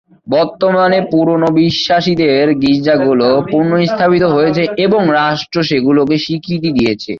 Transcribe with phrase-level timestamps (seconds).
[0.27, 7.09] বর্তমানে, পুরনো বিশ্বাসীদের গির্জাগুলো পুনর্স্থাপিত হয়েছে এবং রাষ্ট্র সেগুলোকে স্বীকৃতি দিয়েছে।